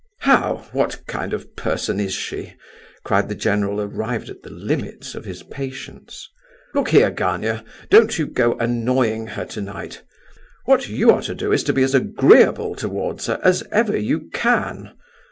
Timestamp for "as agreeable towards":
11.83-13.27